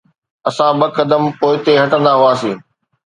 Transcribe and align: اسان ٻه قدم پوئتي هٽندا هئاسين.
اسان 0.49 0.73
ٻه 0.79 0.87
قدم 0.97 1.23
پوئتي 1.39 1.73
هٽندا 1.81 2.11
هئاسين. 2.21 2.57